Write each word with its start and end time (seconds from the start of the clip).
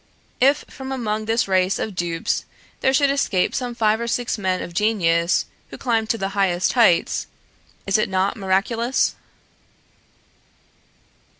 If 0.39 0.65
from 0.67 0.91
among 0.91 1.25
this 1.25 1.47
race 1.47 1.77
of 1.77 1.93
dupes 1.93 2.43
there 2.79 2.91
should 2.91 3.11
escape 3.11 3.53
some 3.53 3.75
five 3.75 4.01
or 4.01 4.07
six 4.07 4.35
men 4.35 4.63
of 4.63 4.73
genius 4.73 5.45
who 5.69 5.77
climb 5.77 6.05
the 6.05 6.29
highest 6.29 6.73
heights, 6.73 7.27
is 7.85 7.99
it 7.99 8.09
not 8.09 8.35
miraculous? 8.35 9.13